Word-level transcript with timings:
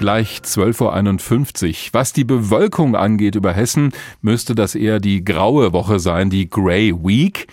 Gleich 0.00 0.40
12.51 0.42 1.68
Uhr. 1.68 1.74
Was 1.92 2.14
die 2.14 2.24
Bewölkung 2.24 2.96
angeht 2.96 3.34
über 3.34 3.52
Hessen, 3.52 3.92
müsste 4.22 4.54
das 4.54 4.74
eher 4.74 4.98
die 4.98 5.22
graue 5.22 5.74
Woche 5.74 5.98
sein, 5.98 6.30
die 6.30 6.48
Grey 6.48 6.94
Week. 7.04 7.48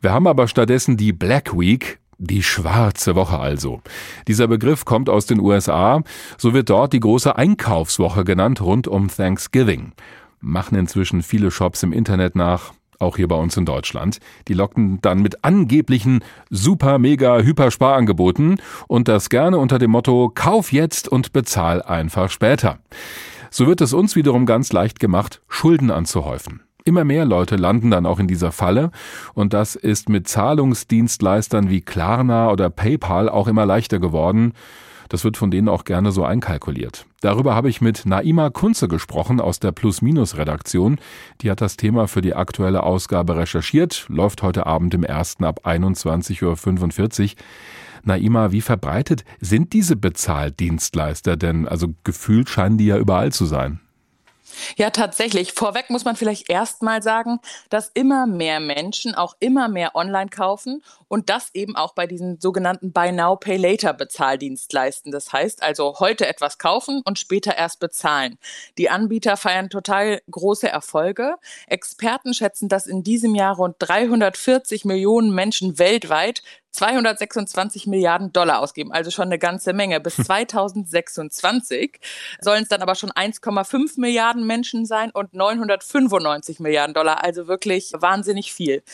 Wir 0.00 0.12
haben 0.12 0.28
aber 0.28 0.46
stattdessen 0.46 0.96
die 0.96 1.12
Black 1.12 1.58
Week. 1.58 1.98
Die 2.18 2.44
schwarze 2.44 3.16
Woche 3.16 3.40
also. 3.40 3.82
Dieser 4.28 4.46
Begriff 4.46 4.84
kommt 4.84 5.08
aus 5.08 5.26
den 5.26 5.40
USA. 5.40 6.04
So 6.36 6.54
wird 6.54 6.70
dort 6.70 6.92
die 6.92 7.00
große 7.00 7.34
Einkaufswoche 7.34 8.22
genannt 8.22 8.60
rund 8.60 8.86
um 8.86 9.08
Thanksgiving. 9.08 9.90
Machen 10.40 10.78
inzwischen 10.78 11.24
viele 11.24 11.50
Shops 11.50 11.82
im 11.82 11.92
Internet 11.92 12.36
nach 12.36 12.74
auch 12.98 13.16
hier 13.16 13.28
bei 13.28 13.36
uns 13.36 13.56
in 13.56 13.64
Deutschland. 13.64 14.18
Die 14.48 14.54
lockten 14.54 15.00
dann 15.00 15.22
mit 15.22 15.44
angeblichen 15.44 16.20
super, 16.50 16.98
mega, 16.98 17.38
hyper 17.38 17.70
Sparangeboten 17.70 18.60
und 18.86 19.08
das 19.08 19.28
gerne 19.28 19.58
unter 19.58 19.78
dem 19.78 19.90
Motto 19.90 20.30
Kauf 20.34 20.72
jetzt 20.72 21.08
und 21.08 21.32
bezahl 21.32 21.82
einfach 21.82 22.30
später. 22.30 22.78
So 23.50 23.66
wird 23.66 23.80
es 23.80 23.92
uns 23.92 24.16
wiederum 24.16 24.46
ganz 24.46 24.72
leicht 24.72 25.00
gemacht, 25.00 25.40
Schulden 25.48 25.90
anzuhäufen. 25.90 26.60
Immer 26.84 27.04
mehr 27.04 27.24
Leute 27.24 27.56
landen 27.56 27.90
dann 27.90 28.06
auch 28.06 28.18
in 28.18 28.28
dieser 28.28 28.52
Falle 28.52 28.90
und 29.34 29.52
das 29.52 29.74
ist 29.74 30.08
mit 30.08 30.26
Zahlungsdienstleistern 30.26 31.68
wie 31.68 31.82
Klarna 31.82 32.50
oder 32.50 32.70
PayPal 32.70 33.28
auch 33.28 33.46
immer 33.46 33.66
leichter 33.66 33.98
geworden. 33.98 34.54
Das 35.08 35.24
wird 35.24 35.36
von 35.36 35.50
denen 35.50 35.68
auch 35.68 35.84
gerne 35.84 36.12
so 36.12 36.24
einkalkuliert. 36.24 37.06
Darüber 37.20 37.54
habe 37.54 37.68
ich 37.68 37.80
mit 37.80 38.06
Naima 38.06 38.50
Kunze 38.50 38.88
gesprochen 38.88 39.40
aus 39.40 39.58
der 39.58 39.72
Plus-Minus-Redaktion. 39.72 40.98
Die 41.40 41.50
hat 41.50 41.60
das 41.60 41.76
Thema 41.76 42.08
für 42.08 42.20
die 42.20 42.34
aktuelle 42.34 42.82
Ausgabe 42.82 43.36
recherchiert, 43.36 44.06
läuft 44.08 44.42
heute 44.42 44.66
Abend 44.66 44.94
im 44.94 45.04
ersten 45.04 45.44
ab 45.44 45.60
21.45 45.64 47.22
Uhr. 47.24 47.30
Naima, 48.04 48.52
wie 48.52 48.60
verbreitet 48.60 49.24
sind 49.40 49.72
diese 49.72 49.96
Bezahldienstleister 49.96 51.36
denn? 51.36 51.66
Also 51.66 51.88
gefühlt 52.04 52.48
scheinen 52.48 52.78
die 52.78 52.86
ja 52.86 52.98
überall 52.98 53.32
zu 53.32 53.44
sein. 53.44 53.80
Ja, 54.76 54.90
tatsächlich. 54.90 55.52
Vorweg 55.52 55.90
muss 55.90 56.04
man 56.04 56.16
vielleicht 56.16 56.50
erstmal 56.50 57.02
sagen, 57.02 57.40
dass 57.70 57.90
immer 57.94 58.26
mehr 58.26 58.60
Menschen 58.60 59.14
auch 59.14 59.36
immer 59.40 59.68
mehr 59.68 59.94
online 59.94 60.30
kaufen 60.30 60.82
und 61.08 61.30
das 61.30 61.50
eben 61.54 61.76
auch 61.76 61.94
bei 61.94 62.06
diesen 62.06 62.40
sogenannten 62.40 62.92
Buy 62.92 63.12
Now, 63.12 63.36
Pay 63.36 63.56
Later 63.56 63.94
Bezahldienstleisten. 63.94 65.12
Das 65.12 65.32
heißt 65.32 65.62
also 65.62 65.96
heute 65.98 66.26
etwas 66.26 66.58
kaufen 66.58 67.02
und 67.04 67.18
später 67.18 67.56
erst 67.56 67.80
bezahlen. 67.80 68.38
Die 68.76 68.90
Anbieter 68.90 69.36
feiern 69.36 69.70
total 69.70 70.20
große 70.30 70.68
Erfolge. 70.68 71.36
Experten 71.66 72.34
schätzen, 72.34 72.68
dass 72.68 72.86
in 72.86 73.02
diesem 73.02 73.34
Jahr 73.34 73.56
rund 73.56 73.76
340 73.78 74.84
Millionen 74.84 75.34
Menschen 75.34 75.78
weltweit 75.78 76.42
226 76.78 77.88
Milliarden 77.88 78.32
Dollar 78.32 78.60
ausgeben, 78.60 78.92
also 78.92 79.10
schon 79.10 79.24
eine 79.24 79.38
ganze 79.38 79.72
Menge. 79.72 80.00
Bis 80.00 80.14
2026 80.16 81.98
sollen 82.40 82.62
es 82.62 82.68
dann 82.68 82.82
aber 82.82 82.94
schon 82.94 83.10
1,5 83.10 83.98
Milliarden 84.00 84.46
Menschen 84.46 84.86
sein 84.86 85.10
und 85.10 85.34
995 85.34 86.60
Milliarden 86.60 86.94
Dollar, 86.94 87.24
also 87.24 87.48
wirklich 87.48 87.92
wahnsinnig 87.96 88.52
viel. 88.52 88.84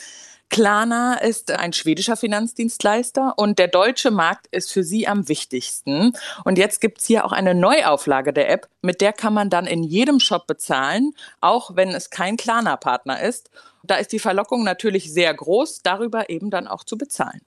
Klarna 0.49 1.15
ist 1.15 1.51
ein 1.51 1.73
schwedischer 1.73 2.15
Finanzdienstleister 2.15 3.33
und 3.37 3.59
der 3.59 3.67
deutsche 3.67 4.11
Markt 4.11 4.47
ist 4.51 4.71
für 4.71 4.83
sie 4.83 5.07
am 5.07 5.27
wichtigsten. 5.27 6.13
Und 6.43 6.57
jetzt 6.57 6.81
gibt 6.81 6.99
es 6.99 7.05
hier 7.07 7.25
auch 7.25 7.31
eine 7.31 7.55
Neuauflage 7.55 8.31
der 8.31 8.49
App, 8.49 8.69
mit 8.81 9.01
der 9.01 9.11
kann 9.11 9.33
man 9.33 9.49
dann 9.49 9.65
in 9.65 9.83
jedem 9.83 10.19
Shop 10.19 10.47
bezahlen, 10.47 11.13
auch 11.41 11.75
wenn 11.75 11.89
es 11.89 12.09
kein 12.09 12.37
Klarna-Partner 12.37 13.21
ist. 13.21 13.49
Da 13.83 13.95
ist 13.95 14.11
die 14.11 14.19
Verlockung 14.19 14.63
natürlich 14.63 15.13
sehr 15.13 15.33
groß, 15.33 15.81
darüber 15.83 16.29
eben 16.29 16.49
dann 16.49 16.67
auch 16.67 16.83
zu 16.83 16.97
bezahlen. 16.97 17.41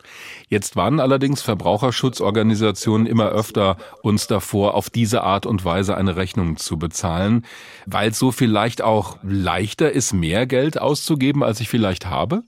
Jetzt 0.48 0.76
warnen 0.76 1.00
allerdings 1.00 1.42
Verbraucherschutzorganisationen 1.42 3.06
immer 3.06 3.28
öfter 3.30 3.76
uns 4.02 4.26
davor, 4.26 4.74
auf 4.74 4.90
diese 4.90 5.22
Art 5.22 5.46
und 5.46 5.64
Weise 5.64 5.96
eine 5.96 6.16
Rechnung 6.16 6.56
zu 6.56 6.78
bezahlen, 6.78 7.44
weil 7.86 8.10
es 8.10 8.18
so 8.18 8.32
vielleicht 8.32 8.82
auch 8.82 9.18
leichter 9.22 9.90
ist, 9.90 10.12
mehr 10.12 10.46
Geld 10.46 10.78
auszugeben, 10.78 11.42
als 11.42 11.60
ich 11.60 11.68
vielleicht 11.68 12.06
habe? 12.06 12.44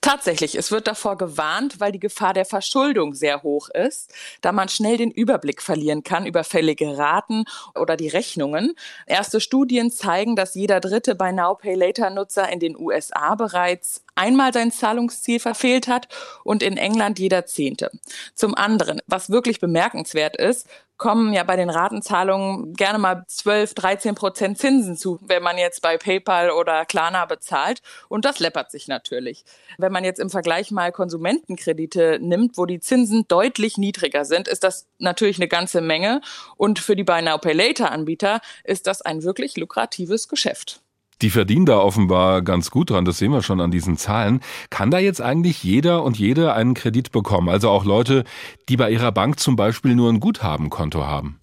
Tatsächlich, 0.00 0.54
es 0.54 0.70
wird 0.70 0.86
davor 0.86 1.18
gewarnt, 1.18 1.80
weil 1.80 1.92
die 1.92 2.00
Gefahr 2.00 2.34
der 2.34 2.44
Verschuldung 2.44 3.14
sehr 3.14 3.42
hoch 3.42 3.68
ist, 3.70 4.12
da 4.40 4.52
man 4.52 4.68
schnell 4.68 4.96
den 4.96 5.10
Überblick 5.10 5.62
verlieren 5.62 6.02
kann 6.02 6.26
über 6.26 6.44
fällige 6.44 6.96
Raten 6.96 7.44
oder 7.74 7.96
die 7.96 8.08
Rechnungen. 8.08 8.74
Erste 9.06 9.40
Studien 9.40 9.90
zeigen, 9.90 10.36
dass 10.36 10.54
jeder 10.54 10.80
dritte 10.80 11.14
Buy 11.14 11.32
Now 11.32 11.54
Pay 11.56 11.74
Later 11.74 12.10
Nutzer 12.10 12.50
in 12.50 12.60
den 12.60 12.76
USA 12.76 13.34
bereits 13.34 14.04
einmal 14.14 14.52
sein 14.52 14.72
Zahlungsziel 14.72 15.40
verfehlt 15.40 15.88
hat 15.88 16.08
und 16.44 16.62
in 16.62 16.76
England 16.76 17.18
jeder 17.18 17.46
Zehnte. 17.46 17.90
Zum 18.34 18.54
anderen, 18.54 19.00
was 19.06 19.30
wirklich 19.30 19.60
bemerkenswert 19.60 20.36
ist, 20.36 20.68
kommen 20.96 21.32
ja 21.32 21.42
bei 21.42 21.56
den 21.56 21.70
Ratenzahlungen 21.70 22.74
gerne 22.74 22.98
mal 22.98 23.24
12, 23.26 23.74
13 23.74 24.14
Prozent 24.14 24.58
Zinsen 24.58 24.96
zu, 24.96 25.18
wenn 25.22 25.42
man 25.42 25.58
jetzt 25.58 25.82
bei 25.82 25.98
PayPal 25.98 26.50
oder 26.50 26.84
Klarna 26.84 27.24
bezahlt. 27.26 27.82
Und 28.08 28.24
das 28.24 28.38
läppert 28.38 28.70
sich 28.70 28.86
natürlich. 28.86 29.44
Wenn 29.76 29.92
man 29.92 30.04
jetzt 30.04 30.20
im 30.20 30.30
Vergleich 30.30 30.70
mal 30.70 30.92
Konsumentenkredite 30.92 32.18
nimmt, 32.20 32.56
wo 32.56 32.64
die 32.66 32.80
Zinsen 32.80 33.26
deutlich 33.26 33.76
niedriger 33.76 34.24
sind, 34.24 34.46
ist 34.46 34.62
das 34.62 34.86
natürlich 34.98 35.38
eine 35.38 35.48
ganze 35.48 35.80
Menge. 35.80 36.20
Und 36.56 36.78
für 36.78 36.94
die 36.94 37.04
Buy 37.04 37.22
Now 37.22 37.38
Pay 37.38 37.54
Later 37.54 37.90
Anbieter 37.90 38.40
ist 38.62 38.86
das 38.86 39.02
ein 39.02 39.24
wirklich 39.24 39.56
lukratives 39.56 40.28
Geschäft. 40.28 40.83
Die 41.24 41.30
verdienen 41.30 41.64
da 41.64 41.78
offenbar 41.78 42.42
ganz 42.42 42.70
gut 42.70 42.90
dran, 42.90 43.06
das 43.06 43.16
sehen 43.16 43.32
wir 43.32 43.40
schon 43.40 43.58
an 43.62 43.70
diesen 43.70 43.96
Zahlen. 43.96 44.40
Kann 44.68 44.90
da 44.90 44.98
jetzt 44.98 45.22
eigentlich 45.22 45.64
jeder 45.64 46.02
und 46.02 46.18
jede 46.18 46.52
einen 46.52 46.74
Kredit 46.74 47.12
bekommen? 47.12 47.48
Also 47.48 47.70
auch 47.70 47.86
Leute, 47.86 48.24
die 48.68 48.76
bei 48.76 48.90
ihrer 48.90 49.10
Bank 49.10 49.40
zum 49.40 49.56
Beispiel 49.56 49.94
nur 49.94 50.10
ein 50.10 50.20
Guthabenkonto 50.20 51.06
haben? 51.06 51.40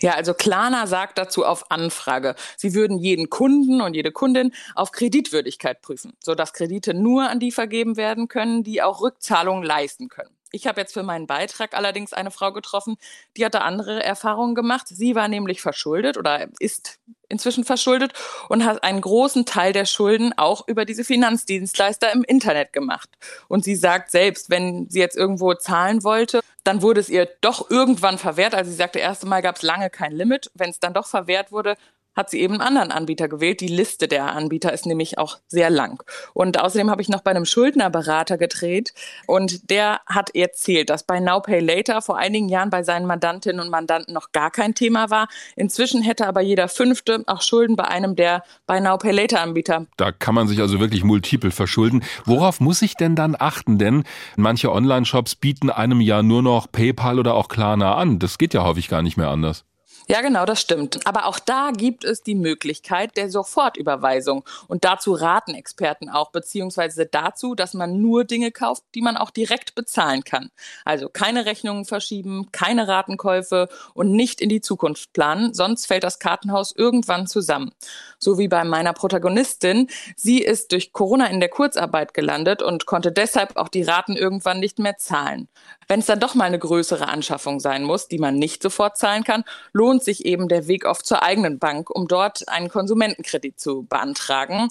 Ja, 0.00 0.12
also 0.12 0.34
Klarna 0.34 0.86
sagt 0.86 1.18
dazu 1.18 1.44
auf 1.44 1.72
Anfrage, 1.72 2.36
sie 2.56 2.74
würden 2.74 2.96
jeden 2.96 3.28
Kunden 3.28 3.80
und 3.80 3.94
jede 3.94 4.12
Kundin 4.12 4.52
auf 4.76 4.92
Kreditwürdigkeit 4.92 5.82
prüfen, 5.82 6.12
sodass 6.20 6.52
Kredite 6.52 6.94
nur 6.94 7.28
an 7.28 7.40
die 7.40 7.50
vergeben 7.50 7.96
werden 7.96 8.28
können, 8.28 8.62
die 8.62 8.82
auch 8.82 9.00
Rückzahlungen 9.00 9.64
leisten 9.64 10.08
können. 10.08 10.33
Ich 10.54 10.68
habe 10.68 10.80
jetzt 10.80 10.94
für 10.94 11.02
meinen 11.02 11.26
Beitrag 11.26 11.74
allerdings 11.74 12.12
eine 12.12 12.30
Frau 12.30 12.52
getroffen, 12.52 12.96
die 13.36 13.44
hatte 13.44 13.62
andere 13.62 14.02
Erfahrungen 14.04 14.54
gemacht. 14.54 14.86
Sie 14.88 15.16
war 15.16 15.26
nämlich 15.26 15.60
verschuldet 15.60 16.16
oder 16.16 16.46
ist 16.60 17.00
inzwischen 17.28 17.64
verschuldet 17.64 18.12
und 18.48 18.64
hat 18.64 18.84
einen 18.84 19.00
großen 19.00 19.46
Teil 19.46 19.72
der 19.72 19.84
Schulden 19.84 20.32
auch 20.36 20.68
über 20.68 20.84
diese 20.84 21.02
Finanzdienstleister 21.02 22.12
im 22.12 22.22
Internet 22.22 22.72
gemacht. 22.72 23.10
Und 23.48 23.64
sie 23.64 23.74
sagt 23.74 24.12
selbst, 24.12 24.48
wenn 24.48 24.88
sie 24.88 25.00
jetzt 25.00 25.16
irgendwo 25.16 25.54
zahlen 25.54 26.04
wollte, 26.04 26.40
dann 26.62 26.82
wurde 26.82 27.00
es 27.00 27.08
ihr 27.08 27.28
doch 27.40 27.70
irgendwann 27.70 28.18
verwehrt. 28.18 28.54
Also 28.54 28.70
sie 28.70 28.76
sagte, 28.76 29.00
erste 29.00 29.26
Mal 29.26 29.42
gab 29.42 29.56
es 29.56 29.62
lange 29.62 29.90
kein 29.90 30.12
Limit. 30.12 30.52
Wenn 30.54 30.70
es 30.70 30.78
dann 30.78 30.94
doch 30.94 31.06
verwehrt 31.06 31.50
wurde, 31.50 31.76
hat 32.14 32.30
sie 32.30 32.40
eben 32.40 32.54
einen 32.54 32.62
anderen 32.62 32.92
Anbieter 32.92 33.28
gewählt. 33.28 33.60
Die 33.60 33.68
Liste 33.68 34.08
der 34.08 34.34
Anbieter 34.34 34.72
ist 34.72 34.86
nämlich 34.86 35.18
auch 35.18 35.38
sehr 35.48 35.70
lang. 35.70 36.02
Und 36.32 36.60
außerdem 36.60 36.90
habe 36.90 37.02
ich 37.02 37.08
noch 37.08 37.22
bei 37.22 37.30
einem 37.30 37.44
Schuldnerberater 37.44 38.38
gedreht 38.38 38.94
und 39.26 39.70
der 39.70 40.00
hat 40.06 40.34
erzählt, 40.34 40.90
dass 40.90 41.04
bei 41.04 41.20
Now 41.20 41.40
Pay 41.40 41.60
Later 41.60 42.02
vor 42.02 42.16
einigen 42.16 42.48
Jahren 42.48 42.70
bei 42.70 42.82
seinen 42.82 43.06
Mandantinnen 43.06 43.60
und 43.60 43.70
Mandanten 43.70 44.14
noch 44.14 44.32
gar 44.32 44.50
kein 44.50 44.74
Thema 44.74 45.10
war. 45.10 45.28
Inzwischen 45.56 46.02
hätte 46.02 46.26
aber 46.26 46.40
jeder 46.40 46.68
Fünfte 46.68 47.22
auch 47.26 47.42
Schulden 47.42 47.76
bei 47.76 47.84
einem 47.84 48.16
der 48.16 48.44
bei 48.66 48.80
Now 48.80 48.98
Pay 48.98 49.12
Later 49.12 49.40
Anbieter. 49.40 49.86
Da 49.96 50.12
kann 50.12 50.34
man 50.34 50.48
sich 50.48 50.60
also 50.60 50.80
wirklich 50.80 51.04
multiple 51.04 51.50
verschulden. 51.50 52.04
Worauf 52.24 52.60
muss 52.60 52.82
ich 52.82 52.94
denn 52.94 53.16
dann 53.16 53.36
achten? 53.38 53.78
Denn 53.78 54.04
manche 54.36 54.72
Online-Shops 54.72 55.36
bieten 55.36 55.70
einem 55.70 56.00
ja 56.00 56.22
nur 56.22 56.42
noch 56.42 56.70
PayPal 56.70 57.18
oder 57.18 57.34
auch 57.34 57.48
Klarna 57.48 57.94
an. 57.94 58.18
Das 58.18 58.38
geht 58.38 58.54
ja 58.54 58.64
häufig 58.64 58.88
gar 58.88 59.02
nicht 59.02 59.16
mehr 59.16 59.28
anders. 59.28 59.64
Ja, 60.06 60.20
genau, 60.20 60.44
das 60.44 60.60
stimmt. 60.60 61.06
Aber 61.06 61.26
auch 61.26 61.38
da 61.38 61.70
gibt 61.70 62.04
es 62.04 62.22
die 62.22 62.34
Möglichkeit 62.34 63.16
der 63.16 63.30
Sofortüberweisung. 63.30 64.44
Und 64.68 64.84
dazu 64.84 65.14
raten 65.14 65.54
Experten 65.54 66.10
auch, 66.10 66.30
beziehungsweise 66.30 67.06
dazu, 67.06 67.54
dass 67.54 67.72
man 67.72 68.02
nur 68.02 68.24
Dinge 68.24 68.50
kauft, 68.50 68.82
die 68.94 69.00
man 69.00 69.16
auch 69.16 69.30
direkt 69.30 69.74
bezahlen 69.74 70.22
kann. 70.22 70.50
Also 70.84 71.08
keine 71.08 71.46
Rechnungen 71.46 71.86
verschieben, 71.86 72.48
keine 72.52 72.86
Ratenkäufe 72.86 73.68
und 73.94 74.12
nicht 74.12 74.42
in 74.42 74.50
die 74.50 74.60
Zukunft 74.60 75.14
planen, 75.14 75.54
sonst 75.54 75.86
fällt 75.86 76.04
das 76.04 76.18
Kartenhaus 76.18 76.74
irgendwann 76.76 77.26
zusammen. 77.26 77.72
So 78.18 78.38
wie 78.38 78.48
bei 78.48 78.64
meiner 78.64 78.92
Protagonistin. 78.92 79.88
Sie 80.16 80.40
ist 80.40 80.72
durch 80.72 80.92
Corona 80.92 81.28
in 81.28 81.40
der 81.40 81.48
Kurzarbeit 81.48 82.12
gelandet 82.12 82.62
und 82.62 82.84
konnte 82.84 83.10
deshalb 83.10 83.56
auch 83.56 83.68
die 83.68 83.82
Raten 83.82 84.16
irgendwann 84.16 84.60
nicht 84.60 84.78
mehr 84.78 84.98
zahlen. 84.98 85.48
Wenn 85.88 86.00
es 86.00 86.06
dann 86.06 86.20
doch 86.20 86.34
mal 86.34 86.44
eine 86.44 86.58
größere 86.58 87.08
Anschaffung 87.08 87.60
sein 87.60 87.84
muss, 87.84 88.08
die 88.08 88.18
man 88.18 88.36
nicht 88.36 88.62
sofort 88.62 88.96
zahlen 88.96 89.24
kann, 89.24 89.44
lohnt 89.72 90.02
sich 90.02 90.24
eben 90.24 90.48
der 90.48 90.66
Weg 90.66 90.84
oft 90.84 91.06
zur 91.06 91.22
eigenen 91.22 91.58
Bank, 91.58 91.90
um 91.90 92.08
dort 92.08 92.48
einen 92.48 92.68
Konsumentenkredit 92.68 93.58
zu 93.58 93.84
beantragen. 93.84 94.68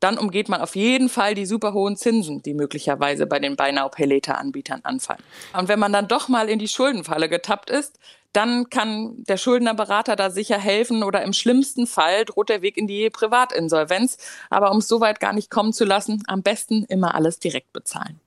Dann 0.00 0.18
umgeht 0.18 0.48
man 0.48 0.60
auf 0.60 0.76
jeden 0.76 1.08
Fall 1.08 1.34
die 1.34 1.46
super 1.46 1.72
hohen 1.72 1.96
Zinsen, 1.96 2.42
die 2.42 2.52
möglicherweise 2.52 3.26
bei 3.26 3.38
den 3.38 3.56
Buy 3.56 3.72
Now 3.72 3.88
Pay 3.88 4.06
Later 4.06 4.38
Anbietern 4.38 4.80
anfallen. 4.82 5.22
Und 5.56 5.68
wenn 5.68 5.78
man 5.78 5.92
dann 5.92 6.06
doch 6.06 6.28
mal 6.28 6.50
in 6.50 6.58
die 6.58 6.68
Schuldenfalle 6.68 7.30
getappt 7.30 7.70
ist, 7.70 7.98
dann 8.36 8.68
kann 8.68 9.24
der 9.24 9.38
Schuldnerberater 9.38 10.14
da 10.14 10.28
sicher 10.28 10.58
helfen 10.58 11.02
oder 11.02 11.22
im 11.22 11.32
schlimmsten 11.32 11.86
Fall 11.86 12.26
droht 12.26 12.50
der 12.50 12.60
Weg 12.60 12.76
in 12.76 12.86
die 12.86 13.08
Privatinsolvenz. 13.08 14.18
Aber 14.50 14.70
um 14.70 14.78
es 14.78 14.88
soweit 14.88 15.20
gar 15.20 15.32
nicht 15.32 15.50
kommen 15.50 15.72
zu 15.72 15.86
lassen, 15.86 16.22
am 16.26 16.42
besten 16.42 16.84
immer 16.84 17.14
alles 17.14 17.38
direkt 17.38 17.72
bezahlen. 17.72 18.20